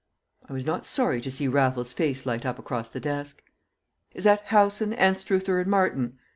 I 0.49 0.53
was 0.53 0.65
not 0.65 0.87
sorry 0.87 1.21
to 1.21 1.29
see 1.29 1.47
Raffles's 1.47 1.93
face 1.93 2.25
light 2.25 2.43
up 2.43 2.57
across 2.57 2.89
the 2.89 2.99
desk. 2.99 3.43
"Is 4.15 4.23
that 4.23 4.45
Howson, 4.45 4.93
Anstruther 4.93 5.59
and 5.59 5.69
Martin? 5.69 6.17